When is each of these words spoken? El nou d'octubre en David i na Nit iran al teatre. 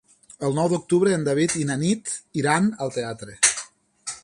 El 0.47 0.55
nou 0.59 0.69
d'octubre 0.71 1.11
en 1.17 1.27
David 1.27 1.53
i 1.65 1.67
na 1.71 1.77
Nit 1.83 2.11
iran 2.43 2.73
al 2.87 2.95
teatre. 2.99 3.37